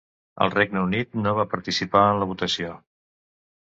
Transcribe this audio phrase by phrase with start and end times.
[0.45, 2.73] El Regne Unit no va participar en la votació.